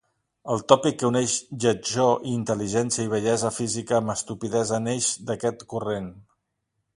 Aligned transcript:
El 0.53 0.61
tòpic 0.71 0.95
que 1.01 1.05
uneix 1.09 1.35
lletjor 1.65 2.25
i 2.29 2.33
intel·ligència 2.37 3.05
i 3.09 3.11
bellesa 3.11 3.53
física 3.59 3.99
amb 3.99 4.15
estupidesa 4.15 4.81
neix 4.89 5.11
d'aquest 5.29 5.67
corrent. 5.75 6.11